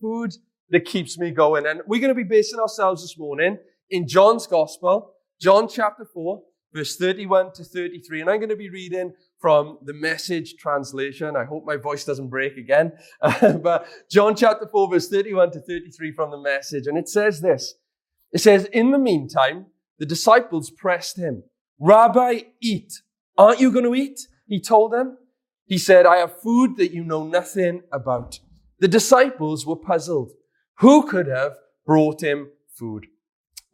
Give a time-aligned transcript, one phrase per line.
[0.00, 0.32] food
[0.70, 1.66] that keeps me going.
[1.66, 3.58] And we're going to be basing ourselves this morning
[3.90, 6.40] in John's Gospel, John chapter 4,
[6.72, 8.20] verse 31 to 33.
[8.20, 11.36] And I'm going to be reading from the message translation.
[11.36, 12.92] I hope my voice doesn't break again.
[13.62, 16.86] but John chapter 4, verse 31 to 33 from the message.
[16.86, 17.74] And it says this.
[18.32, 19.66] It says, In the meantime,
[19.98, 21.42] the disciples pressed him,
[21.78, 22.92] Rabbi, eat.
[23.36, 24.20] Aren't you going to eat?
[24.46, 25.16] He told them.
[25.66, 28.38] He said, I have food that you know nothing about.
[28.80, 30.32] The disciples were puzzled.
[30.78, 31.52] Who could have
[31.86, 33.06] brought him food?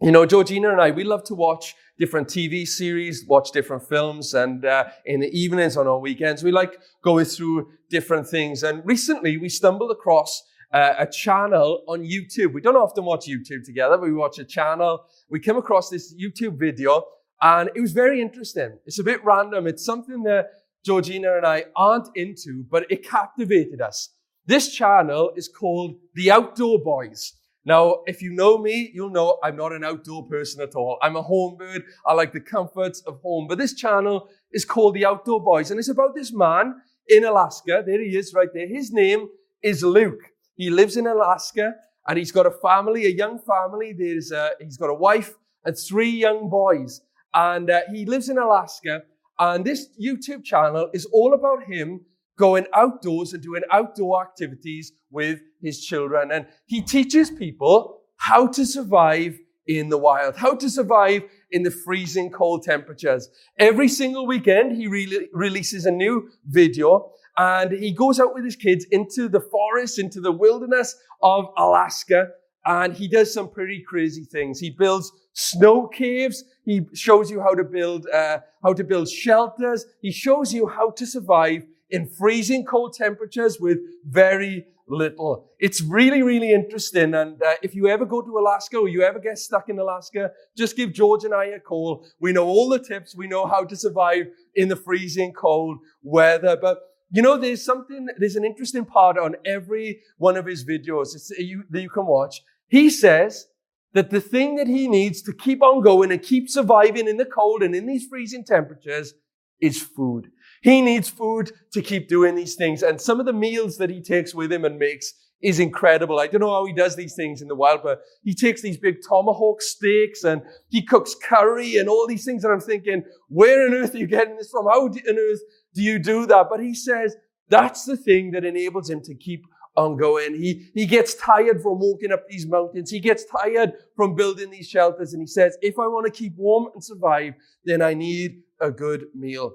[0.02, 4.34] You know, Georgina and I, we love to watch different TV series, watch different films,
[4.34, 8.64] and uh, in the evenings on our weekends, we like going through different things.
[8.64, 10.42] And recently, we stumbled across
[10.72, 12.52] uh, a channel on YouTube.
[12.52, 15.04] We don't often watch YouTube together, but we watch a channel.
[15.30, 17.04] We came across this YouTube video,
[17.40, 18.76] and it was very interesting.
[18.84, 19.68] It's a bit random.
[19.68, 20.48] It's something that
[20.84, 24.10] Georgina and I aren't into, but it captivated us.
[24.46, 27.32] This channel is called The Outdoor Boys.
[27.64, 30.98] Now, if you know me, you'll know I'm not an outdoor person at all.
[31.02, 31.82] I'm a home bird.
[32.06, 33.48] I like the comforts of home.
[33.48, 36.76] But this channel is called The Outdoor Boys, and it's about this man
[37.08, 37.82] in Alaska.
[37.84, 38.68] There he is right there.
[38.68, 39.26] His name
[39.64, 40.20] is Luke.
[40.54, 41.74] He lives in Alaska,
[42.06, 43.94] and he's got a family, a young family.
[43.98, 45.34] There's a, he's got a wife
[45.64, 47.00] and three young boys,
[47.34, 49.02] and uh, he lives in Alaska.
[49.40, 52.02] And this YouTube channel is all about him
[52.36, 56.30] going outdoors and doing outdoor activities with his children.
[56.30, 61.70] And he teaches people how to survive in the wild, how to survive in the
[61.70, 63.28] freezing cold temperatures.
[63.58, 68.56] Every single weekend, he re- releases a new video and he goes out with his
[68.56, 72.28] kids into the forest, into the wilderness of Alaska.
[72.64, 74.58] And he does some pretty crazy things.
[74.58, 76.42] He builds snow caves.
[76.64, 79.84] He shows you how to build, uh, how to build shelters.
[80.00, 85.50] He shows you how to survive in freezing cold temperatures with very little.
[85.58, 87.14] It's really, really interesting.
[87.14, 90.30] And uh, if you ever go to Alaska or you ever get stuck in Alaska,
[90.56, 92.06] just give George and I a call.
[92.20, 93.16] We know all the tips.
[93.16, 96.56] We know how to survive in the freezing cold weather.
[96.60, 96.78] But
[97.10, 101.64] you know, there's something, there's an interesting part on every one of his videos you,
[101.70, 102.42] that you can watch.
[102.68, 103.46] He says
[103.92, 107.24] that the thing that he needs to keep on going and keep surviving in the
[107.24, 109.14] cold and in these freezing temperatures
[109.60, 110.30] is food.
[110.62, 112.82] He needs food to keep doing these things.
[112.82, 115.12] And some of the meals that he takes with him and makes
[115.42, 116.18] is incredible.
[116.18, 118.78] I don't know how he does these things in the wild, but he takes these
[118.78, 122.42] big tomahawk steaks and he cooks curry and all these things.
[122.42, 124.64] And I'm thinking, where on earth are you getting this from?
[124.66, 125.40] How on earth
[125.74, 126.46] do you do that?
[126.50, 127.16] But he says
[127.48, 129.44] that's the thing that enables him to keep
[129.76, 130.34] on going.
[130.34, 132.90] He, he gets tired from walking up these mountains.
[132.90, 135.12] He gets tired from building these shelters.
[135.12, 137.34] And he says, if I want to keep warm and survive,
[137.64, 139.52] then I need a good meal.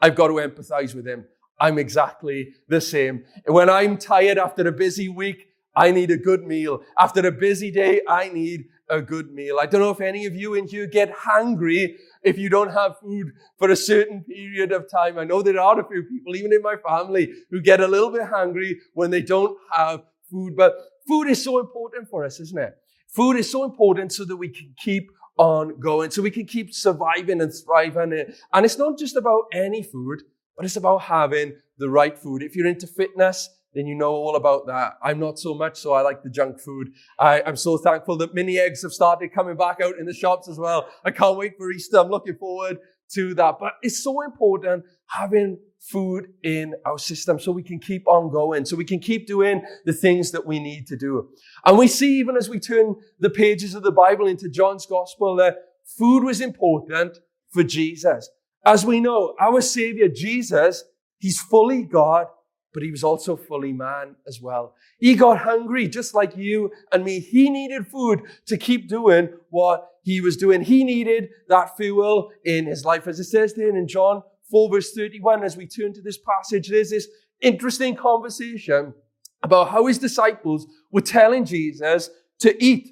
[0.00, 1.26] I've got to empathize with him.
[1.58, 3.24] I'm exactly the same.
[3.46, 5.46] When I'm tired after a busy week,
[5.76, 6.82] I need a good meal.
[6.98, 9.58] After a busy day, I need a good meal.
[9.60, 12.98] I don't know if any of you in here get hungry if you don't have
[12.98, 13.28] food
[13.58, 15.18] for a certain period of time.
[15.18, 18.10] I know there are a few people, even in my family, who get a little
[18.10, 20.00] bit hungry when they don't have
[20.30, 20.56] food.
[20.56, 20.74] But
[21.06, 22.74] food is so important for us, isn't it?
[23.08, 25.10] Food is so important so that we can keep
[25.40, 28.12] on going so we can keep surviving and thriving.
[28.52, 30.22] And it's not just about any food,
[30.54, 32.42] but it's about having the right food.
[32.42, 34.98] If you're into fitness, then you know all about that.
[35.02, 36.88] I'm not so much, so I like the junk food.
[37.18, 40.46] I, am so thankful that mini eggs have started coming back out in the shops
[40.46, 40.88] as well.
[41.06, 41.98] I can't wait for Easter.
[41.98, 42.76] I'm looking forward
[43.14, 43.56] to that.
[43.58, 48.64] But it's so important having food in our system so we can keep on going,
[48.64, 51.28] so we can keep doing the things that we need to do.
[51.64, 55.36] And we see even as we turn the pages of the Bible into John's gospel
[55.36, 57.18] that food was important
[57.50, 58.28] for Jesus.
[58.64, 60.84] As we know, our Savior Jesus,
[61.18, 62.26] He's fully God,
[62.74, 64.74] but He was also fully man as well.
[64.98, 67.20] He got hungry just like you and me.
[67.20, 70.60] He needed food to keep doing what He was doing.
[70.60, 73.06] He needed that fuel in His life.
[73.06, 76.68] As it says there in John 4 verse 31, as we turn to this passage,
[76.68, 77.08] there's this
[77.40, 78.94] interesting conversation
[79.42, 82.10] about how his disciples were telling Jesus
[82.40, 82.90] to eat.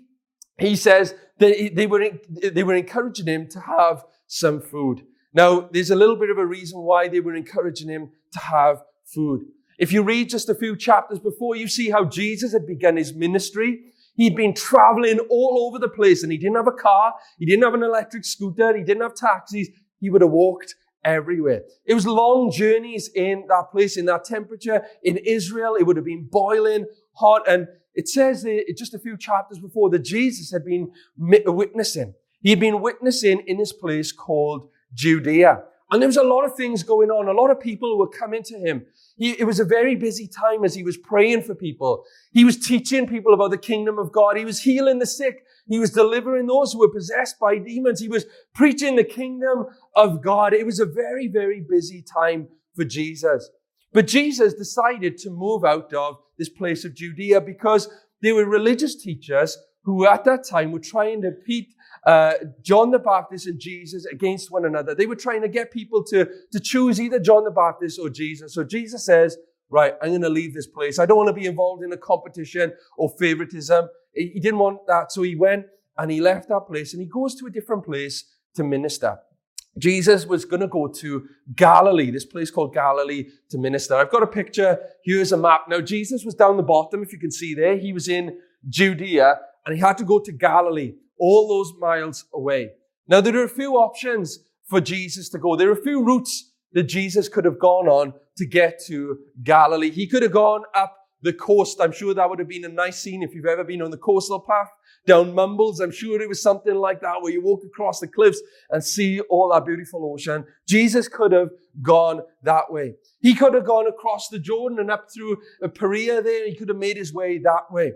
[0.58, 5.04] He says that they were, they were encouraging him to have some food.
[5.32, 8.82] Now, there's a little bit of a reason why they were encouraging him to have
[9.04, 9.42] food.
[9.78, 13.14] If you read just a few chapters before, you see how Jesus had begun his
[13.14, 13.80] ministry.
[14.16, 17.14] He'd been traveling all over the place and he didn't have a car.
[17.38, 18.76] He didn't have an electric scooter.
[18.76, 19.68] He didn't have taxis.
[20.00, 20.74] He would have walked
[21.14, 21.62] everywhere.
[21.84, 24.84] It was long journeys in that place, in that temperature.
[25.02, 27.48] In Israel, it would have been boiling hot.
[27.48, 32.14] And it says there, just a few chapters before that Jesus had been witnessing.
[32.40, 35.64] He had been witnessing in this place called Judea.
[35.90, 37.28] And there was a lot of things going on.
[37.28, 38.84] A lot of people were coming to him.
[39.16, 42.04] He, it was a very busy time as he was praying for people.
[42.32, 44.36] He was teaching people about the kingdom of God.
[44.36, 45.44] He was healing the sick.
[45.66, 48.00] He was delivering those who were possessed by demons.
[48.00, 50.52] He was preaching the kingdom of God.
[50.52, 53.48] It was a very, very busy time for Jesus.
[53.92, 57.88] But Jesus decided to move out of this place of Judea because
[58.20, 61.66] there were religious teachers who at that time were trying to pit
[62.06, 64.94] uh, John the Baptist and Jesus against one another.
[64.94, 68.54] They were trying to get people to, to choose either John the Baptist or Jesus.
[68.54, 69.36] So Jesus says,
[69.70, 70.98] right, I'm going to leave this place.
[70.98, 73.88] I don't want to be involved in a competition or favoritism.
[74.14, 75.12] He didn't want that.
[75.12, 75.66] So he went
[75.96, 78.24] and he left that place and he goes to a different place
[78.54, 79.18] to minister.
[79.78, 83.94] Jesus was going to go to Galilee, this place called Galilee, to minister.
[83.94, 84.78] I've got a picture.
[85.04, 85.62] Here's a map.
[85.68, 87.76] Now, Jesus was down the bottom, if you can see there.
[87.76, 92.70] He was in Judea and he had to go to Galilee, all those miles away.
[93.06, 95.56] Now, there are a few options for Jesus to go.
[95.56, 99.90] There are a few routes that Jesus could have gone on to get to Galilee.
[99.90, 101.80] He could have gone up the coast.
[101.80, 103.96] I'm sure that would have been a nice scene if you've ever been on the
[103.96, 104.68] coastal path
[105.06, 105.80] down Mumbles.
[105.80, 108.40] I'm sure it was something like that where you walk across the cliffs
[108.70, 110.44] and see all that beautiful ocean.
[110.68, 111.48] Jesus could have
[111.82, 112.94] gone that way.
[113.20, 115.38] He could have gone across the Jordan and up through
[115.74, 116.46] Perea there.
[116.46, 117.92] He could have made his way that way.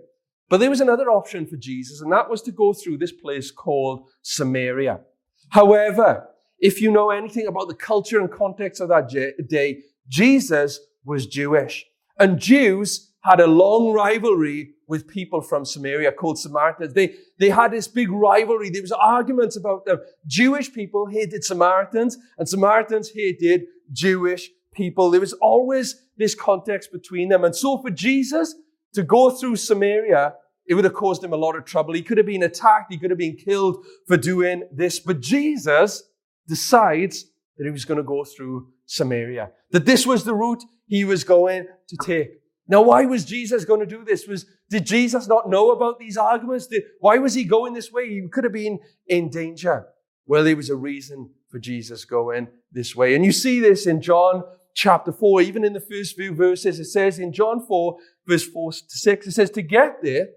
[0.53, 3.51] But there was another option for Jesus, and that was to go through this place
[3.51, 5.01] called Samaria.
[5.49, 6.29] However,
[6.59, 9.09] if you know anything about the culture and context of that
[9.49, 9.79] day,
[10.09, 11.87] Jesus was Jewish.
[12.19, 16.93] And Jews had a long rivalry with people from Samaria called Samaritans.
[16.93, 18.69] They, they had this big rivalry.
[18.69, 20.01] There was arguments about them.
[20.27, 25.11] Jewish people hated Samaritans and Samaritans hated Jewish people.
[25.11, 27.43] There was always this context between them.
[27.43, 28.55] And so for Jesus
[28.93, 30.35] to go through Samaria,
[30.67, 31.95] it would have caused him a lot of trouble.
[31.95, 32.93] He could have been attacked.
[32.93, 35.01] He could have been killed for doing this.
[35.01, 36.03] But Jesus
[36.47, 37.25] decides
[37.57, 41.25] that he was going to go through Samaria, that this was the route he was
[41.25, 42.31] going to take.
[42.69, 44.27] Now, why was Jesus going to do this?
[44.27, 46.69] Was, did Jesus not know about these arguments?
[46.69, 48.09] Did, why was he going this way?
[48.09, 49.87] He could have been in danger.
[50.27, 53.15] Well, there was a reason for Jesus going this way.
[53.15, 54.43] And you see this in John
[54.75, 56.79] chapter 4, even in the first few verses.
[56.79, 60.29] It says in John 4, verse 4 to 6, it says, To get there,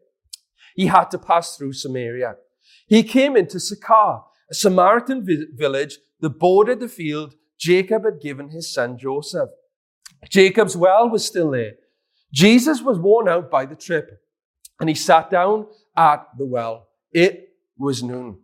[0.76, 2.36] he had to pass through Samaria.
[2.88, 5.26] He came into Sychar, a Samaritan
[5.56, 9.50] village that bordered the field Jacob had given his son Joseph.
[10.30, 11.74] Jacob's well was still there.
[12.34, 14.10] Jesus was worn out by the trip
[14.80, 16.88] and he sat down at the well.
[17.12, 18.40] It was noon.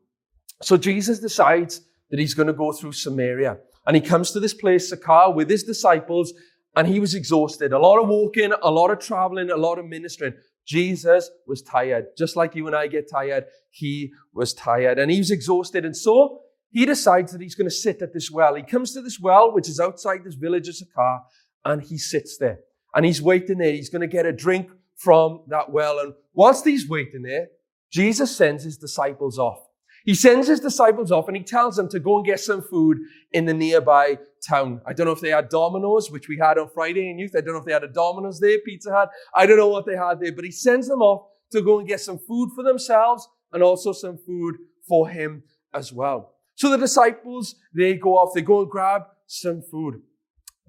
[0.61, 4.53] So Jesus decides that he's going to go through Samaria and he comes to this
[4.53, 6.33] place, Sychar, with his disciples
[6.75, 7.73] and he was exhausted.
[7.73, 10.33] A lot of walking, a lot of traveling, a lot of ministering.
[10.65, 12.05] Jesus was tired.
[12.17, 15.85] Just like you and I get tired, he was tired and he was exhausted.
[15.85, 18.55] And so he decides that he's going to sit at this well.
[18.55, 21.19] He comes to this well, which is outside this village of Sychar,
[21.65, 22.59] and he sits there.
[22.93, 23.71] And he's waiting there.
[23.71, 25.99] He's going to get a drink from that well.
[25.99, 27.47] And whilst he's waiting there,
[27.91, 29.59] Jesus sends his disciples off.
[30.03, 32.97] He sends his disciples off and he tells them to go and get some food
[33.31, 34.17] in the nearby
[34.47, 34.81] town.
[34.85, 37.33] I don't know if they had Domino's, which we had on Friday in youth.
[37.37, 39.09] I don't know if they had a Domino's there, Pizza Hut.
[39.35, 41.87] I don't know what they had there, but he sends them off to go and
[41.87, 44.55] get some food for themselves and also some food
[44.87, 45.43] for him
[45.73, 46.35] as well.
[46.55, 50.01] So the disciples, they go off, they go and grab some food.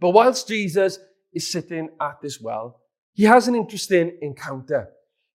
[0.00, 0.98] But whilst Jesus
[1.32, 2.80] is sitting at this well,
[3.14, 4.88] he has an interesting encounter.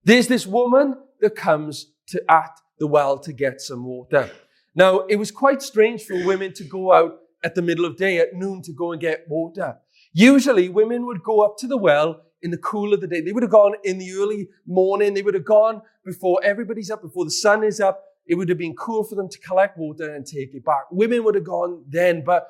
[0.03, 4.29] There's this woman that comes to at the well to get some water.
[4.75, 8.19] Now, it was quite strange for women to go out at the middle of day
[8.19, 9.77] at noon to go and get water.
[10.13, 13.21] Usually, women would go up to the well in the cool of the day.
[13.21, 15.13] They would have gone in the early morning.
[15.13, 18.03] They would have gone before everybody's up, before the sun is up.
[18.27, 20.83] It would have been cool for them to collect water and take it back.
[20.91, 22.47] Women would have gone then, but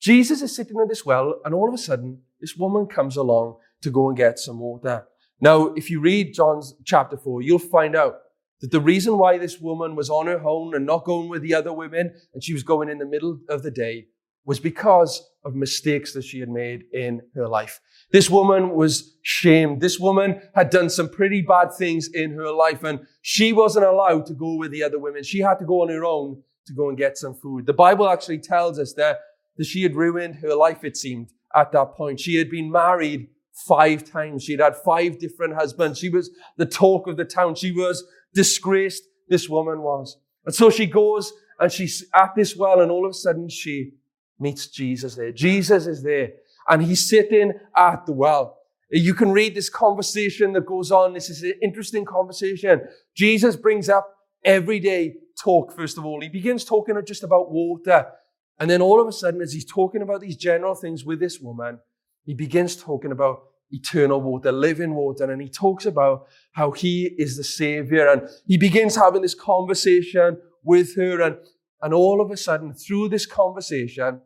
[0.00, 3.56] Jesus is sitting at this well, and all of a sudden, this woman comes along
[3.82, 5.06] to go and get some water.
[5.40, 8.21] Now, if you read John's chapter 4, you'll find out
[8.62, 11.54] that the reason why this woman was on her own and not going with the
[11.54, 14.06] other women, and she was going in the middle of the day,
[14.44, 17.80] was because of mistakes that she had made in her life.
[18.12, 19.80] This woman was shamed.
[19.80, 24.26] This woman had done some pretty bad things in her life, and she wasn't allowed
[24.26, 25.22] to go with the other women.
[25.22, 27.66] She had to go on her own to go and get some food.
[27.66, 29.20] The Bible actually tells us that,
[29.56, 32.20] that she had ruined her life, it seemed, at that point.
[32.20, 33.28] She had been married
[33.66, 34.44] five times.
[34.44, 35.98] She'd had five different husbands.
[35.98, 37.54] She was the talk of the town.
[37.54, 38.04] She was
[38.34, 40.18] disgraced, this woman was.
[40.44, 43.92] And so she goes and she's at this well, and all of a sudden she
[44.40, 45.32] meets Jesus there.
[45.32, 46.30] Jesus is there,
[46.68, 48.58] and he's sitting at the well.
[48.90, 51.14] You can read this conversation that goes on.
[51.14, 52.82] This is an interesting conversation.
[53.14, 54.06] Jesus brings up
[54.44, 56.20] everyday talk, first of all.
[56.20, 58.06] He begins talking just about water.
[58.58, 61.40] And then all of a sudden, as he's talking about these general things with this
[61.40, 61.78] woman,
[62.24, 67.36] he begins talking about eternal water, living water, and he talks about how he is
[67.36, 68.06] the savior.
[68.08, 71.20] And he begins having this conversation with her.
[71.22, 71.36] And,
[71.80, 74.20] and all of a sudden, through this conversation,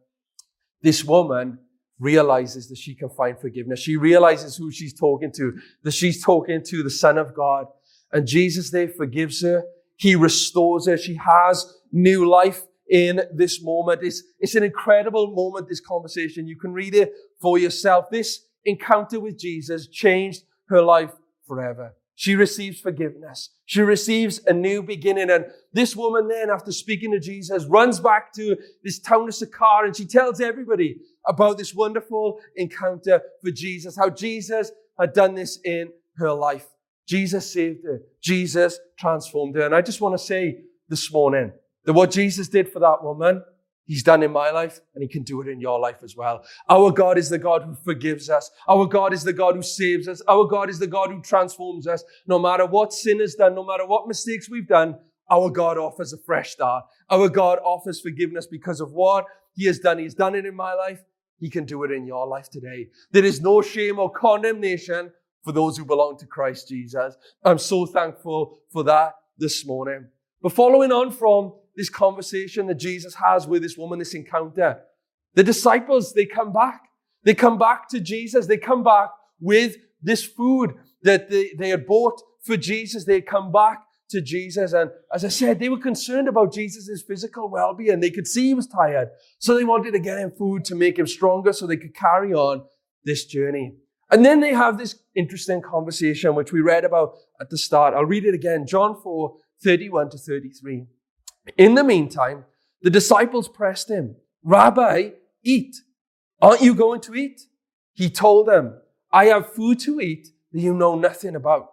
[0.83, 1.59] this woman
[1.99, 3.81] realizes that she can find forgiveness.
[3.81, 7.67] She realizes who she's talking to, that she's talking to the Son of God.
[8.12, 9.65] And Jesus there forgives her.
[9.97, 10.97] He restores her.
[10.99, 14.00] She has new life in this moment.
[14.03, 16.47] It's, it's an incredible moment, this conversation.
[16.47, 18.07] You can read it for yourself.
[18.11, 21.12] This encounter with Jesus changed her life
[21.46, 21.94] forever.
[22.16, 23.50] She receives forgiveness.
[23.66, 25.30] She receives a new beginning.
[25.30, 29.85] And this woman then, after speaking to Jesus, runs back to this town of Sychar
[29.85, 30.96] and she tells everybody
[31.26, 36.66] about this wonderful encounter for Jesus, how Jesus had done this in her life.
[37.06, 38.00] Jesus saved her.
[38.23, 39.66] Jesus transformed her.
[39.66, 41.52] And I just want to say this morning
[41.85, 43.44] that what Jesus did for that woman,
[43.87, 46.45] He's done in my life and he can do it in your life as well.
[46.69, 48.50] Our God is the God who forgives us.
[48.69, 50.21] Our God is the God who saves us.
[50.26, 52.02] Our God is the God who transforms us.
[52.26, 54.97] No matter what sin has done, no matter what mistakes we've done,
[55.31, 56.85] our God offers a fresh start.
[57.11, 59.25] Our God offers forgiveness because of what
[59.55, 59.99] he has done.
[59.99, 61.00] He's done it in my life.
[61.38, 62.88] He can do it in your life today.
[63.12, 65.12] There is no shame or condemnation
[65.45, 67.16] for those who belong to Christ Jesus.
[67.45, 70.07] I'm so thankful for that this morning.
[70.43, 74.80] But following on from this conversation that Jesus has with this woman, this encounter.
[75.35, 76.80] The disciples, they come back.
[77.25, 78.47] They come back to Jesus.
[78.47, 83.04] They come back with this food that they, they had bought for Jesus.
[83.04, 84.73] They come back to Jesus.
[84.73, 88.00] And as I said, they were concerned about Jesus' physical well-being.
[88.00, 89.09] They could see he was tired.
[89.38, 92.33] So they wanted to get him food to make him stronger so they could carry
[92.33, 92.64] on
[93.04, 93.75] this journey.
[94.11, 97.95] And then they have this interesting conversation, which we read about at the start.
[97.95, 98.66] I'll read it again.
[98.66, 100.87] John 4, 31 to 33.
[101.57, 102.45] In the meantime,
[102.83, 105.11] the disciples pressed him, Rabbi,
[105.45, 105.76] eat.
[106.41, 107.41] Aren't you going to eat?
[107.93, 108.79] He told them,
[109.12, 111.71] I have food to eat that you know nothing about.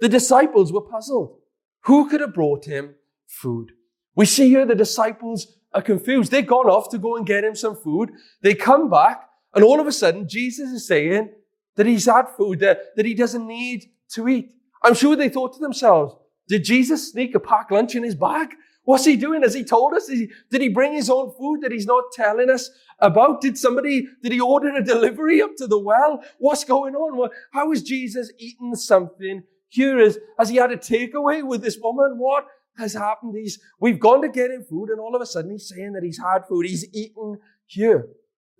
[0.00, 1.38] The disciples were puzzled.
[1.82, 2.94] Who could have brought him
[3.26, 3.72] food?
[4.14, 6.32] We see here the disciples are confused.
[6.32, 8.10] They've gone off to go and get him some food.
[8.42, 11.30] They come back, and all of a sudden, Jesus is saying
[11.76, 14.54] that he's had food that, that he doesn't need to eat.
[14.82, 16.14] I'm sure they thought to themselves,
[16.48, 18.54] did Jesus sneak a packed lunch in his bag?
[18.86, 19.42] What's he doing?
[19.42, 20.06] Has he told us?
[20.06, 23.40] Did he, did he bring his own food that he's not telling us about?
[23.40, 26.22] Did somebody, did he order a delivery up to the well?
[26.38, 27.28] What's going on?
[27.52, 29.98] How is Jesus eating something here?
[29.98, 32.14] Is, has he had a takeaway with this woman?
[32.16, 32.46] What
[32.78, 33.34] has happened?
[33.36, 36.04] He's, we've gone to get him food and all of a sudden he's saying that
[36.04, 36.64] he's had food.
[36.64, 38.06] He's eaten here.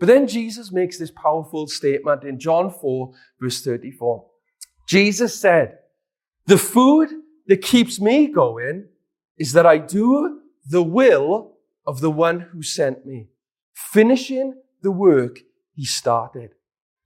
[0.00, 4.26] But then Jesus makes this powerful statement in John 4 verse 34.
[4.88, 5.78] Jesus said,
[6.46, 7.10] the food
[7.46, 8.88] that keeps me going
[9.38, 13.28] is that I do the will of the one who sent me,
[13.72, 15.38] finishing the work
[15.74, 16.50] he started.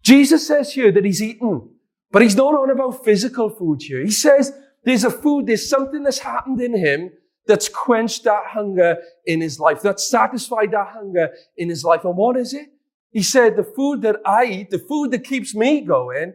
[0.03, 1.71] Jesus says here that he's eaten,
[2.11, 4.01] but he's not on about physical food here.
[4.03, 4.53] He says
[4.85, 7.11] there's a food, there's something that's happened in him
[7.47, 8.97] that's quenched that hunger
[9.27, 12.05] in his life, that's satisfied that hunger in his life.
[12.05, 12.69] And what is it?
[13.11, 16.35] He said, the food that I eat, the food that keeps me going,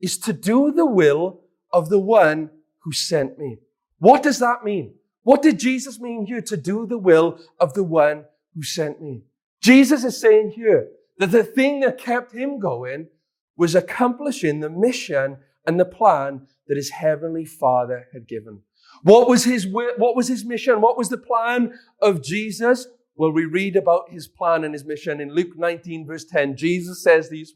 [0.00, 1.40] is to do the will
[1.72, 2.50] of the one
[2.80, 3.58] who sent me.
[3.98, 4.94] What does that mean?
[5.26, 6.40] What did Jesus mean here?
[6.40, 9.24] To do the will of the one who sent me.
[9.60, 10.86] Jesus is saying here
[11.18, 13.08] that the thing that kept him going
[13.56, 18.60] was accomplishing the mission and the plan that his heavenly father had given.
[19.02, 20.80] What was his, what was his mission?
[20.80, 22.86] What was the plan of Jesus?
[23.16, 26.56] Well, we read about his plan and his mission in Luke 19 verse 10.
[26.56, 27.52] Jesus says these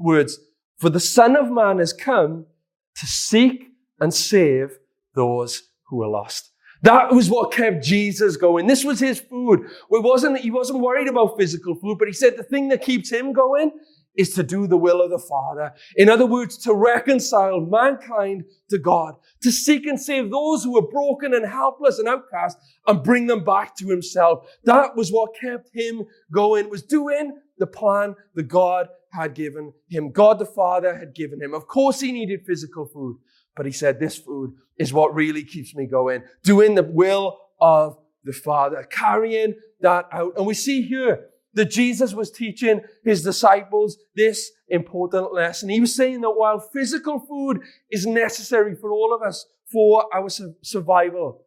[0.00, 0.40] words,
[0.78, 2.46] for the son of man has come
[2.96, 3.66] to seek
[4.00, 4.78] and save
[5.14, 6.50] those who are lost.
[6.84, 8.66] That was what kept Jesus going.
[8.66, 9.60] This was his food.
[9.90, 13.10] It wasn't, he wasn't worried about physical food, but he said the thing that keeps
[13.10, 13.70] him going
[14.16, 15.72] is to do the will of the Father.
[15.96, 20.86] In other words, to reconcile mankind to God, to seek and save those who are
[20.86, 24.46] broken and helpless and outcast and bring them back to himself.
[24.64, 26.02] That was what kept him
[26.34, 30.12] going, was doing the plan that God had given him.
[30.12, 31.54] God the Father had given him.
[31.54, 33.16] Of course he needed physical food.
[33.56, 36.22] But he said, This food is what really keeps me going.
[36.42, 40.34] Doing the will of the Father, carrying that out.
[40.36, 45.68] And we see here that Jesus was teaching his disciples this important lesson.
[45.68, 50.28] He was saying that while physical food is necessary for all of us for our
[50.62, 51.42] survival,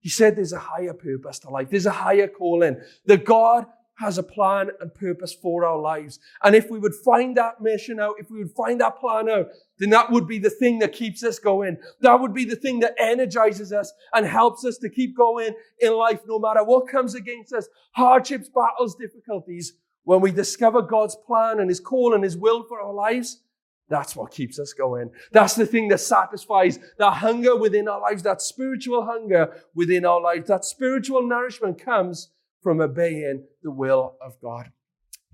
[0.00, 1.70] he said there's a higher purpose to life.
[1.70, 2.80] There's a higher calling.
[3.06, 6.18] That God has a plan and purpose for our lives.
[6.42, 9.48] And if we would find that mission out, if we would find that plan out,
[9.78, 11.76] then that would be the thing that keeps us going.
[12.00, 15.96] That would be the thing that energizes us and helps us to keep going in
[15.96, 17.68] life no matter what comes against us.
[17.92, 19.74] Hardships, battles, difficulties.
[20.04, 23.42] When we discover God's plan and His call and His will for our lives,
[23.88, 25.10] that's what keeps us going.
[25.32, 30.20] That's the thing that satisfies that hunger within our lives, that spiritual hunger within our
[30.20, 30.48] lives.
[30.48, 32.30] That spiritual nourishment comes
[32.62, 34.70] from obeying the will of God.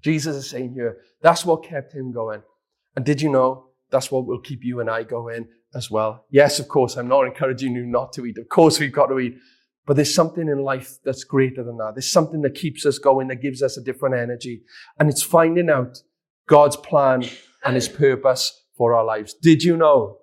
[0.02, 2.42] Jesus is saying here, that's what kept him going.
[2.97, 6.25] And did you know that's what will keep you and I going as well?
[6.30, 8.38] Yes, of course, I'm not encouraging you not to eat.
[8.38, 9.37] Of course, we've got to eat.
[9.87, 11.94] But there's something in life that's greater than that.
[11.94, 14.62] There's something that keeps us going, that gives us a different energy.
[14.99, 15.99] And it's finding out
[16.47, 17.25] God's plan
[17.64, 19.35] and his purpose for our lives.
[19.35, 20.18] Did you know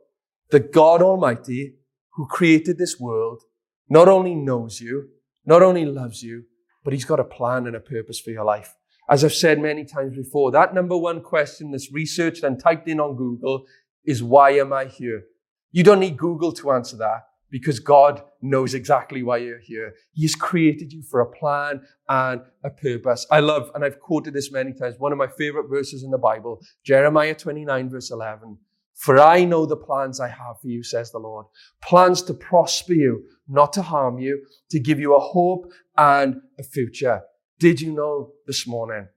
[0.51, 1.75] that God Almighty,
[2.13, 3.41] who created this world,
[3.89, 5.09] not only knows you,
[5.45, 6.43] not only loves you,
[6.85, 8.75] but he's got a plan and a purpose for your life.
[9.09, 12.99] As I've said many times before, that number one question that's researched and typed in
[12.99, 13.65] on Google
[14.05, 15.23] is, why am I here?
[15.71, 19.93] You don't need Google to answer that because God knows exactly why you're here.
[20.13, 23.25] He's created you for a plan and a purpose.
[23.29, 26.17] I love, and I've quoted this many times, one of my favorite verses in the
[26.17, 28.57] Bible, Jeremiah 29 verse 11.
[28.95, 31.45] For I know the plans I have for you, says the Lord.
[31.81, 36.63] Plans to prosper you, not to harm you, to give you a hope and a
[36.63, 37.21] future.
[37.59, 39.07] Did you know this morning?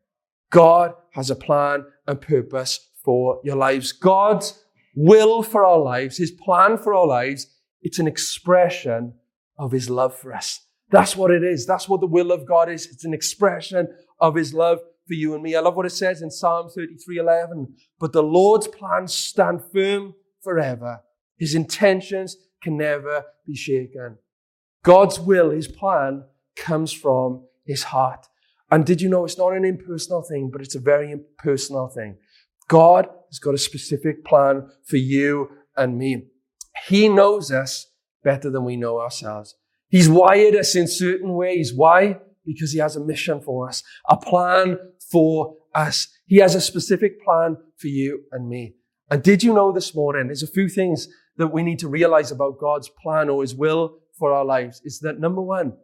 [0.51, 3.93] God has a plan and purpose for your lives.
[3.93, 4.63] God's
[4.95, 7.47] will for our lives, His plan for our lives,
[7.81, 9.15] it's an expression
[9.59, 10.61] of His love for us.
[10.91, 11.67] That's what it is.
[11.67, 12.87] That's what the will of God is.
[12.87, 13.89] It's an expression
[14.21, 15.57] of His love for you and me.
[15.57, 17.75] I love what it says in Psalm 33 11.
[17.99, 21.01] But the Lord's plans stand firm forever.
[21.39, 24.19] His intentions can never be shaken.
[24.85, 26.25] God's will, His plan,
[26.57, 28.27] comes from His heart.
[28.71, 32.19] And did you know it's not an impersonal thing, but it's a very impersonal thing?
[32.69, 36.25] God has got a specific plan for you and me.
[36.87, 37.87] He knows us
[38.23, 39.55] better than we know ourselves.
[39.89, 41.73] He's wired us in certain ways.
[41.75, 42.19] Why?
[42.45, 44.79] Because he has a mission for us, a plan
[45.11, 46.09] for us.
[46.27, 48.75] He has a specific plan for you and me.
[49.11, 52.31] And did you know this morning, there's a few things that we need to realize
[52.31, 54.83] about God's plan or his will for our lives.
[54.85, 55.75] Is that number one,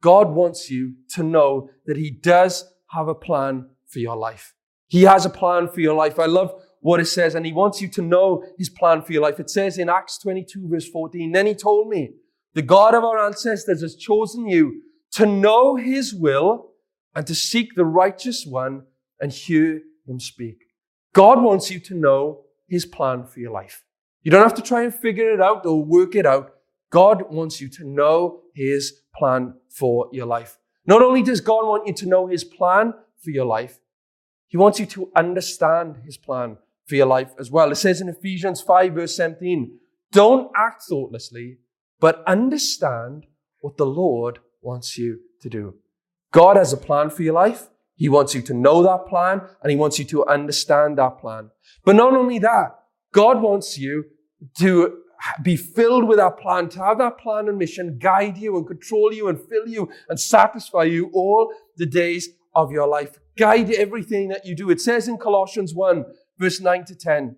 [0.00, 4.54] God wants you to know that he does have a plan for your life.
[4.86, 6.18] He has a plan for your life.
[6.18, 9.22] I love what it says, and he wants you to know his plan for your
[9.22, 9.40] life.
[9.40, 12.10] It says in Acts 22 verse 14, then he told me,
[12.54, 16.67] the God of our ancestors has chosen you to know his will
[17.18, 18.84] and to seek the righteous one
[19.20, 20.58] and hear him speak.
[21.12, 23.82] God wants you to know his plan for your life.
[24.22, 26.54] You don't have to try and figure it out or work it out.
[26.90, 30.58] God wants you to know his plan for your life.
[30.86, 33.80] Not only does God want you to know his plan for your life,
[34.46, 37.72] he wants you to understand his plan for your life as well.
[37.72, 39.76] It says in Ephesians 5 verse 17,
[40.12, 41.58] don't act thoughtlessly,
[41.98, 43.26] but understand
[43.60, 45.74] what the Lord wants you to do.
[46.32, 47.68] God has a plan for your life.
[47.94, 51.50] He wants you to know that plan and he wants you to understand that plan.
[51.84, 52.78] But not only that,
[53.12, 54.04] God wants you
[54.58, 54.98] to
[55.42, 59.12] be filled with that plan, to have that plan and mission guide you and control
[59.12, 63.18] you and fill you and satisfy you all the days of your life.
[63.36, 64.70] Guide everything that you do.
[64.70, 66.04] It says in Colossians 1
[66.38, 67.36] verse 9 to 10.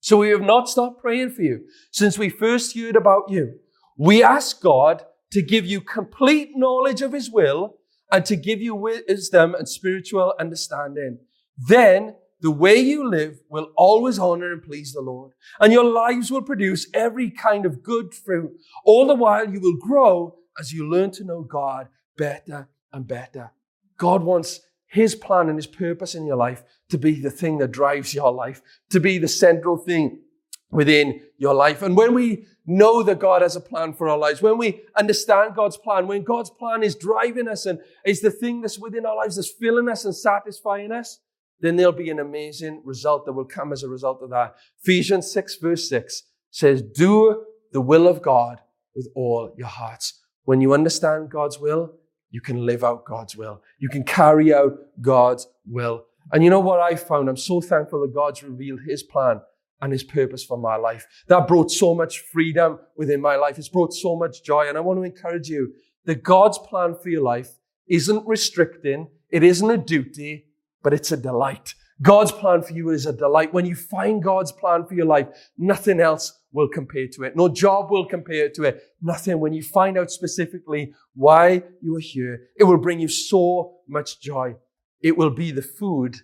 [0.00, 3.58] So we have not stopped praying for you since we first heard about you.
[3.96, 7.74] We ask God to give you complete knowledge of his will
[8.10, 11.18] and to give you wisdom and spiritual understanding.
[11.56, 15.32] Then the way you live will always honor and please the Lord.
[15.60, 18.52] And your lives will produce every kind of good fruit.
[18.84, 23.52] All the while you will grow as you learn to know God better and better.
[23.96, 27.72] God wants his plan and his purpose in your life to be the thing that
[27.72, 30.20] drives your life, to be the central thing
[30.70, 31.82] within your life.
[31.82, 35.54] And when we know that God has a plan for our lives, when we understand
[35.54, 39.16] God's plan, when God's plan is driving us and is the thing that's within our
[39.16, 41.20] lives that's filling us and satisfying us,
[41.60, 44.54] then there'll be an amazing result that will come as a result of that.
[44.82, 48.60] Ephesians 6 verse 6 says, do the will of God
[48.94, 50.20] with all your hearts.
[50.44, 51.94] When you understand God's will,
[52.30, 53.62] you can live out God's will.
[53.78, 56.04] You can carry out God's will.
[56.30, 57.28] And you know what I found?
[57.28, 59.40] I'm so thankful that God's revealed his plan
[59.80, 61.06] and his purpose for my life.
[61.28, 63.58] That brought so much freedom within my life.
[63.58, 64.68] It's brought so much joy.
[64.68, 65.72] And I want to encourage you
[66.04, 67.50] that God's plan for your life
[67.88, 69.08] isn't restricting.
[69.30, 70.46] It isn't a duty,
[70.82, 71.74] but it's a delight.
[72.00, 73.52] God's plan for you is a delight.
[73.52, 77.36] When you find God's plan for your life, nothing else will compare to it.
[77.36, 78.82] No job will compare to it.
[79.02, 79.40] Nothing.
[79.40, 84.20] When you find out specifically why you are here, it will bring you so much
[84.20, 84.54] joy.
[85.00, 86.16] it will be the food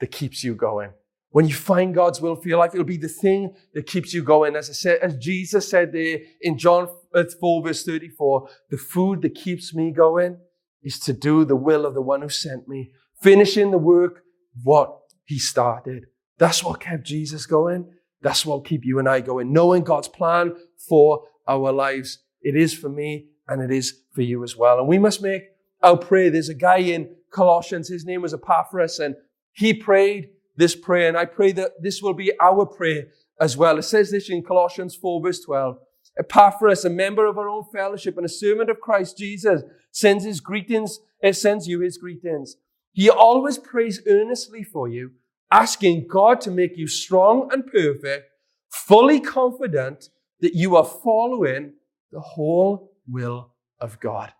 [0.00, 0.90] that keeps you going.
[1.30, 4.22] When you find God's will for your life, it'll be the thing that keeps you
[4.22, 4.56] going.
[4.56, 9.22] As I said, as Jesus said there in John uh, 4 verse 34, the food
[9.22, 10.38] that keeps me going
[10.82, 12.90] is to do the will of the one who sent me,
[13.22, 14.22] finishing the work,
[14.62, 16.06] what he started.
[16.38, 17.92] That's what kept Jesus going.
[18.22, 19.52] That's what keep you and I going.
[19.52, 20.56] Knowing God's plan
[20.88, 22.18] for our lives.
[22.42, 24.78] It is for me and it is for you as well.
[24.78, 25.42] And we must make
[25.82, 26.30] our prayer.
[26.30, 27.88] There's a guy in Colossians.
[27.88, 29.14] His name was Epaphras and
[29.52, 31.08] he prayed this prayer.
[31.08, 33.08] And I pray that this will be our prayer
[33.40, 33.78] as well.
[33.78, 35.78] It says this in Colossians 4 verse 12.
[36.18, 40.40] Epaphras, a member of our own fellowship and a servant of Christ Jesus, sends his
[40.40, 42.56] greetings, uh, sends you his greetings.
[42.92, 45.12] He always prays earnestly for you,
[45.50, 48.26] asking God to make you strong and perfect,
[48.68, 51.74] fully confident that you are following
[52.12, 54.32] the whole will of God.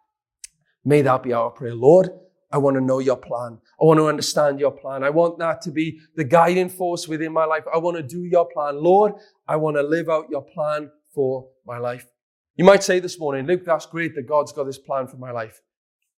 [0.84, 1.74] May that be our prayer.
[1.74, 2.10] Lord,
[2.52, 3.58] I want to know your plan.
[3.80, 5.04] I want to understand your plan.
[5.04, 7.64] I want that to be the guiding force within my life.
[7.72, 8.82] I want to do your plan.
[8.82, 9.12] Lord,
[9.46, 12.06] I want to live out your plan for my life.
[12.56, 15.30] You might say this morning, Luke, that's great that God's got this plan for my
[15.30, 15.60] life.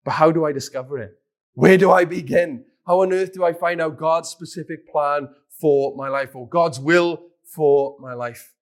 [0.06, 1.12] But how do I discover it?
[1.54, 2.66] Where do I begin?
[2.88, 5.28] How on earth do I find out God's specific plan
[5.60, 8.54] for my life or God's will for my life?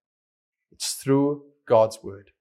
[0.71, 2.31] It's through God's word.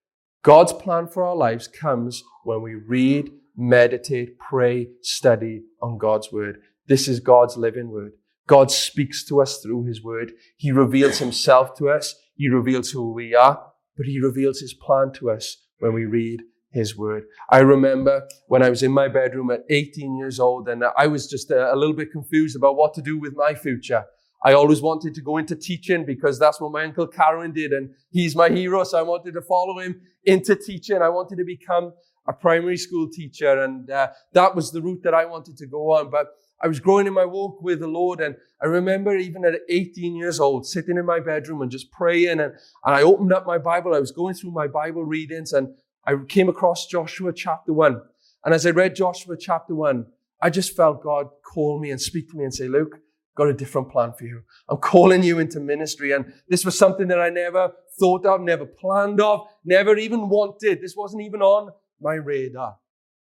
[0.42, 6.60] God's plan for our lives comes when we read, meditate, pray, study on God's word.
[6.86, 8.12] This is God's living word.
[8.46, 10.32] God speaks to us through his word.
[10.56, 12.14] He reveals himself to us.
[12.36, 13.60] He reveals who we are,
[13.96, 16.40] but he reveals his plan to us when we read
[16.70, 17.24] his word.
[17.50, 21.26] I remember when I was in my bedroom at 18 years old and I was
[21.26, 24.04] just a, a, little bit confused about what to do with my future.
[24.44, 27.90] I always wanted to go into teaching because that's what my uncle Karen did and
[28.10, 28.84] he's my hero.
[28.84, 31.02] So I wanted to follow him into teaching.
[31.02, 31.92] I wanted to become
[32.28, 35.92] a primary school teacher and uh, that was the route that I wanted to go
[35.92, 36.10] on.
[36.10, 36.28] But
[36.60, 38.20] I was growing in my walk with the Lord.
[38.20, 42.40] And I remember even at 18 years old, sitting in my bedroom and just praying.
[42.40, 43.94] And, and I opened up my Bible.
[43.94, 45.74] I was going through my Bible readings and
[46.06, 48.00] I came across Joshua chapter 1.
[48.44, 50.06] And as I read Joshua chapter 1,
[50.40, 53.00] I just felt God call me and speak to me and say, Luke,
[53.36, 54.42] got a different plan for you.
[54.68, 56.12] I'm calling you into ministry.
[56.12, 60.80] And this was something that I never thought of, never planned of, never even wanted.
[60.80, 62.76] This wasn't even on my radar.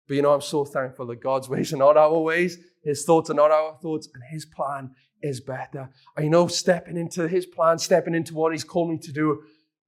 [0.07, 2.57] But you know, I'm so thankful that God's ways are not our ways.
[2.83, 5.89] His thoughts are not our thoughts, and His plan is better.
[6.17, 9.41] I know stepping into His plan, stepping into what He's called me to do,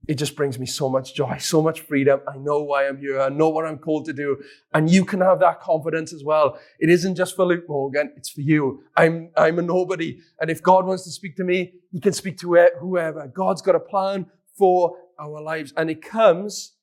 [0.07, 2.21] it just brings me so much joy, so much freedom.
[2.27, 3.19] I know why I'm here.
[3.19, 4.41] I know what I'm called to do.
[4.73, 6.57] And you can have that confidence as well.
[6.79, 8.13] It isn't just for Luke Morgan.
[8.15, 8.83] It's for you.
[8.95, 10.19] I'm, I'm a nobody.
[10.39, 13.27] And if God wants to speak to me, he can speak to whoever.
[13.27, 15.73] God's got a plan for our lives.
[15.75, 16.75] And it comes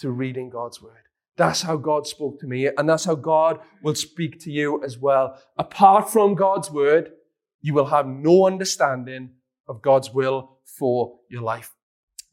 [0.00, 1.09] through reading God's word.
[1.40, 2.66] That's how God spoke to me.
[2.66, 5.40] And that's how God will speak to you as well.
[5.56, 7.12] Apart from God's word,
[7.62, 9.30] you will have no understanding
[9.66, 11.74] of God's will for your life.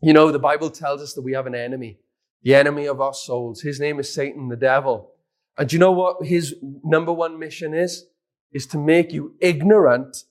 [0.02, 2.00] You know, the Bible tells us that we have an enemy,
[2.44, 3.62] the enemy of our souls.
[3.62, 5.14] His name is Satan, the devil.
[5.58, 8.08] And do you know what his number one mission is?
[8.52, 10.26] Is to make you ignorant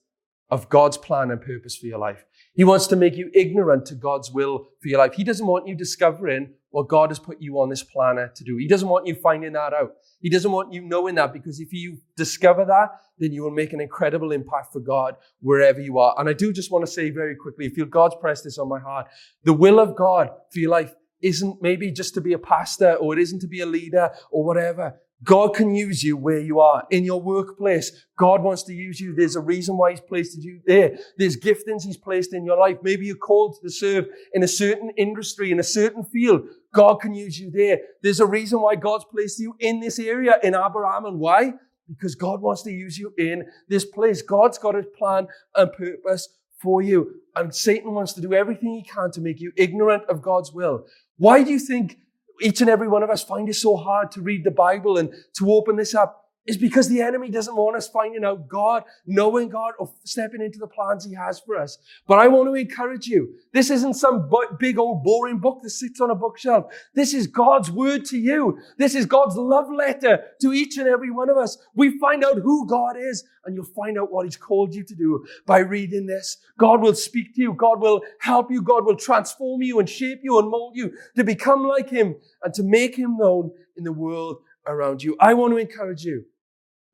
[0.51, 2.26] of God's plan and purpose for your life.
[2.57, 5.13] He wants to make you ignorant to God's will for your life.
[5.13, 8.57] He doesn't want you discovering what God has put you on this planet to do.
[8.57, 9.91] He doesn't want you finding that out.
[10.21, 12.89] He doesn't want you knowing that because if you discover that,
[13.19, 16.15] then you will make an incredible impact for God wherever you are.
[16.17, 18.67] And I do just want to say very quickly, I feel God's pressed this on
[18.67, 19.05] my heart.
[19.43, 23.13] The will of God for your life isn't maybe just to be a pastor or
[23.13, 24.95] it isn't to be a leader or whatever.
[25.23, 27.91] God can use you where you are in your workplace.
[28.17, 29.15] God wants to use you.
[29.15, 30.97] There's a reason why He's placed you there.
[31.17, 32.77] There's giftings He's placed in your life.
[32.83, 36.41] Maybe you're called to serve in a certain industry, in a certain field.
[36.73, 37.79] God can use you there.
[38.03, 41.05] There's a reason why God's placed you in this area in Abraham.
[41.05, 41.53] And why?
[41.89, 44.21] Because God wants to use you in this place.
[44.21, 46.29] God's got a plan and purpose
[46.61, 47.21] for you.
[47.35, 50.85] And Satan wants to do everything he can to make you ignorant of God's will.
[51.17, 51.97] Why do you think
[52.41, 55.13] each and every one of us find it so hard to read the Bible and
[55.37, 59.49] to open this up is because the enemy doesn't want us finding out God, knowing
[59.49, 61.77] God, or stepping into the plans He has for us.
[62.07, 63.35] But I want to encourage you.
[63.51, 66.73] This isn't some big old boring book that sits on a bookshelf.
[66.93, 68.59] This is God's word to you.
[68.77, 71.57] This is God's love letter to each and every one of us.
[71.75, 74.95] We find out who God is, and you'll find out what He's called you to
[74.95, 76.37] do by reading this.
[76.57, 77.53] God will speak to you.
[77.53, 78.61] God will help you.
[78.61, 82.53] God will transform you and shape you and mold you to become like Him and
[82.53, 85.17] to make Him known in the world around you.
[85.19, 86.25] I want to encourage you.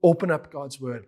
[0.03, 1.05] Open up God's word.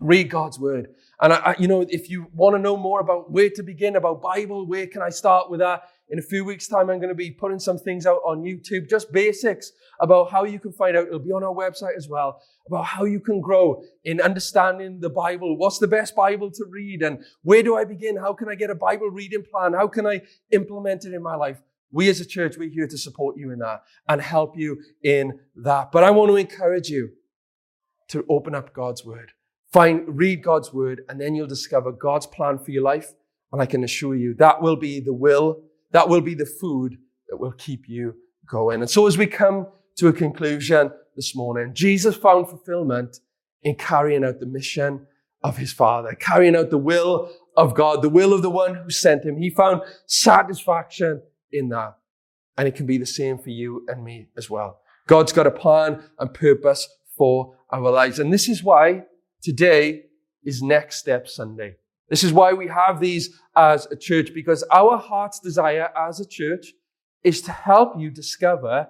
[0.00, 0.88] Read God's word.
[1.20, 3.94] And I, I, you know, if you want to know more about where to begin
[3.94, 5.84] about Bible, where can I start with that?
[6.08, 8.90] In a few weeks' time, I'm going to be putting some things out on YouTube,
[8.90, 11.06] just basics about how you can find out.
[11.06, 15.08] It'll be on our website as well about how you can grow in understanding the
[15.08, 15.56] Bible.
[15.56, 17.02] What's the best Bible to read?
[17.02, 18.16] And where do I begin?
[18.16, 19.72] How can I get a Bible reading plan?
[19.72, 21.62] How can I implement it in my life?
[21.92, 25.38] We as a church, we're here to support you in that and help you in
[25.56, 25.92] that.
[25.92, 27.10] But I want to encourage you
[28.12, 29.32] to open up God's word.
[29.72, 33.12] Find, read God's word, and then you'll discover God's plan for your life.
[33.52, 36.98] And I can assure you that will be the will, that will be the food
[37.28, 38.14] that will keep you
[38.46, 38.80] going.
[38.80, 43.20] And so as we come to a conclusion this morning, Jesus found fulfillment
[43.62, 45.06] in carrying out the mission
[45.42, 48.90] of his Father, carrying out the will of God, the will of the one who
[48.90, 49.36] sent him.
[49.36, 51.96] He found satisfaction in that.
[52.58, 54.80] And it can be the same for you and me as well.
[55.06, 58.18] God's got a plan and purpose for our lives.
[58.18, 59.04] And this is why
[59.42, 60.04] today
[60.44, 61.76] is Next Step Sunday.
[62.08, 66.26] This is why we have these as a church, because our heart's desire as a
[66.26, 66.72] church
[67.24, 68.88] is to help you discover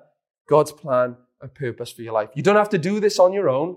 [0.49, 2.31] God's plan and purpose for your life.
[2.35, 3.77] You don't have to do this on your own.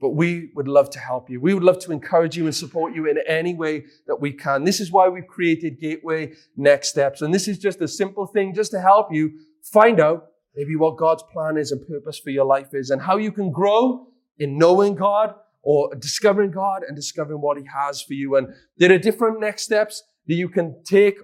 [0.00, 1.40] But we would love to help you.
[1.40, 4.62] We would love to encourage you and support you in any way that we can.
[4.62, 7.20] This is why we've created Gateway Next Steps.
[7.20, 10.98] And this is just a simple thing just to help you find out maybe what
[10.98, 14.06] God's plan is and purpose for your life is and how you can grow
[14.38, 18.36] in knowing God or discovering God and discovering what He has for you.
[18.36, 21.18] And there are different next steps that you can take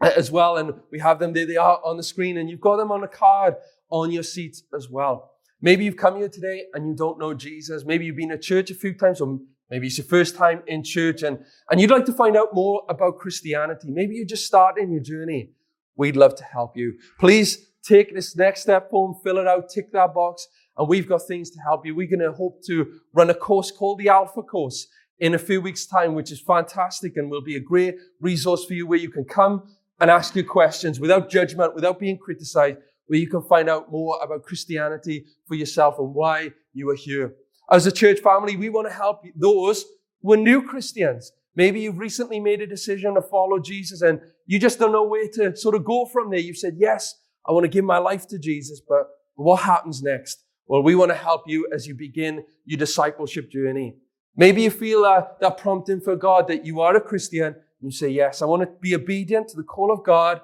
[0.00, 0.56] uh, as well.
[0.56, 1.46] And we have them there.
[1.46, 3.54] They are on the screen and you've got them on a card
[3.90, 5.32] on your seat as well.
[5.62, 7.84] Maybe you've come here today and you don't know Jesus.
[7.84, 10.82] Maybe you've been to church a few times, or maybe it's your first time in
[10.82, 11.38] church and,
[11.70, 13.88] and you'd like to find out more about Christianity.
[13.90, 15.50] Maybe you're just starting your journey.
[15.96, 16.94] We'd love to help you.
[17.18, 20.46] Please take this next step form, fill it out, tick that box,
[20.80, 21.94] and we've got things to help you.
[21.94, 24.88] We're going to hope to run a course called the Alpha Course
[25.18, 28.72] in a few weeks' time, which is fantastic and will be a great resource for
[28.72, 33.18] you where you can come and ask your questions without judgment, without being criticized, where
[33.18, 37.34] you can find out more about Christianity for yourself and why you are here.
[37.70, 39.84] As a church family, we want to help those
[40.22, 41.30] who are new Christians.
[41.54, 45.28] Maybe you've recently made a decision to follow Jesus and you just don't know where
[45.34, 46.40] to sort of go from there.
[46.40, 47.16] You've said, yes,
[47.46, 50.42] I want to give my life to Jesus, but what happens next?
[50.66, 53.96] Well, we want to help you as you begin your discipleship journey.
[54.36, 57.90] Maybe you feel uh, that prompting for God that you are a Christian and you
[57.90, 60.40] say, yes, I want to be obedient to the call of God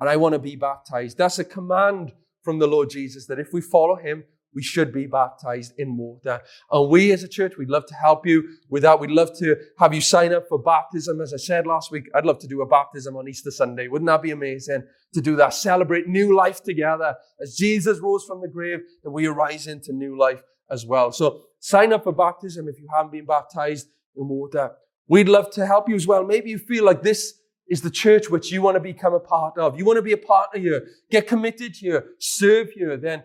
[0.00, 1.16] and I want to be baptized.
[1.18, 5.06] That's a command from the Lord Jesus that if we follow him, we should be
[5.06, 6.40] baptized in water.
[6.70, 8.98] And we as a church, we'd love to help you with that.
[8.98, 11.20] We'd love to have you sign up for baptism.
[11.20, 13.88] As I said last week, I'd love to do a baptism on Easter Sunday.
[13.88, 14.84] Wouldn't that be amazing
[15.14, 15.54] to do that?
[15.54, 17.14] Celebrate new life together.
[17.40, 21.12] As Jesus rose from the grave, that we arise into new life as well.
[21.12, 24.72] So sign up for baptism if you haven't been baptized in water.
[25.08, 26.24] We'd love to help you as well.
[26.24, 27.34] Maybe you feel like this
[27.68, 29.78] is the church which you want to become a part of.
[29.78, 33.22] You want to be a partner here, get committed here, serve here, then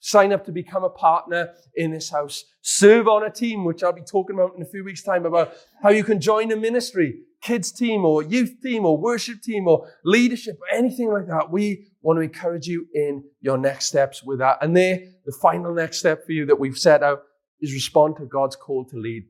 [0.00, 2.44] sign up to become a partner in this house.
[2.62, 5.54] Serve on a team, which I'll be talking about in a few weeks' time about
[5.82, 9.88] how you can join a ministry, kids team or youth team or worship team or
[10.04, 11.50] leadership or anything like that.
[11.50, 14.58] We want to encourage you in your next steps with that.
[14.62, 17.22] And there, the final next step for you that we've set out
[17.60, 19.24] is respond to God's call to lead.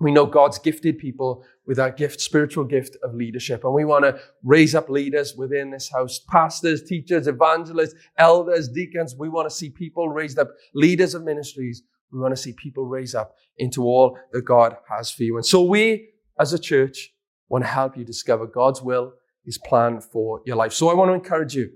[0.00, 3.64] We know God's gifted people with that gift, spiritual gift of leadership.
[3.64, 6.20] And we want to raise up leaders within this house.
[6.28, 9.16] Pastors, teachers, evangelists, elders, deacons.
[9.18, 11.82] We want to see people raised up, leaders of ministries.
[12.12, 15.36] We want to see people raised up into all that God has for you.
[15.36, 17.12] And so we, as a church,
[17.48, 20.72] want to help you discover God's will, His plan for your life.
[20.72, 21.70] So I want to encourage you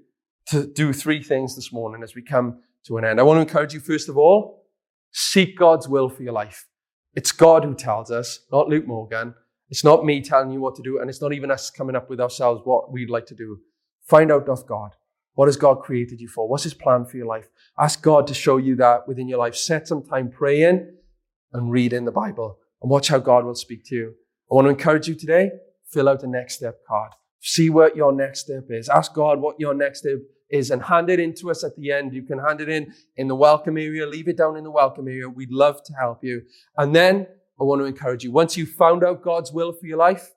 [0.47, 3.21] to do three things this morning as we come to an end.
[3.21, 4.65] I want to encourage you, first of all,
[5.13, 6.67] seek God's will for your life.
[7.15, 9.35] It's God who tells us, not Luke Morgan.
[9.69, 12.11] It's not me telling you what to do, and it's not even us coming up
[12.11, 13.59] with ourselves what we'd like to do.
[14.07, 14.97] Find out of God.
[15.35, 16.49] What has God created you for?
[16.49, 17.49] What's His plan for your life?
[17.79, 19.55] Ask God to show you that within your life.
[19.55, 20.95] Set some time praying
[21.53, 24.15] and reading the Bible and watch how God will speak to you.
[24.51, 25.51] I want to encourage you today.
[25.91, 27.13] Fill out the next step card.
[27.41, 28.89] See what your next step is.
[28.89, 30.19] Ask God what your next step
[30.53, 32.13] is and hand it in to us at the end.
[32.13, 35.09] You can hand it in in the welcome area, leave it down in the welcome
[35.09, 35.29] area.
[35.29, 36.43] We'd love to help you.
[36.77, 37.27] And then
[37.59, 38.31] I want to encourage you.
[38.31, 40.31] Once you've found out God's will for your life,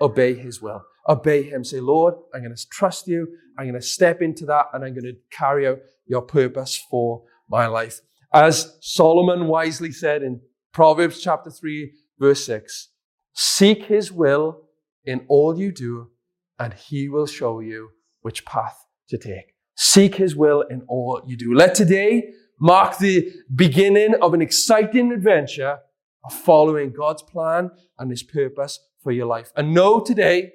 [0.00, 0.82] obey his will.
[1.08, 1.62] Obey him.
[1.62, 3.28] Say, Lord, I'm going to trust you.
[3.58, 7.22] I'm going to step into that and I'm going to carry out your purpose for
[7.48, 8.00] my life.
[8.32, 10.40] As Solomon wisely said in
[10.72, 12.88] Proverbs chapter 3, verse 6,
[13.32, 14.62] seek his will
[15.04, 16.10] in all you do
[16.58, 17.90] and he will show you
[18.22, 19.54] which path to take.
[19.76, 21.54] Seek His will in all you do.
[21.54, 25.78] Let today mark the beginning of an exciting adventure
[26.24, 29.52] of following God's plan and His purpose for your life.
[29.56, 30.52] And know today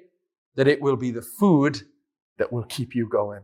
[0.56, 1.82] that it will be the food
[2.38, 3.42] that will keep you going.